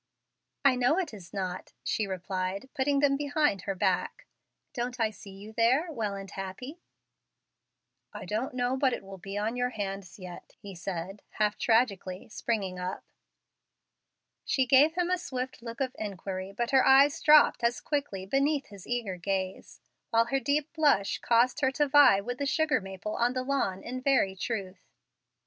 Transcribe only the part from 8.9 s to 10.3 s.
it will be on your hands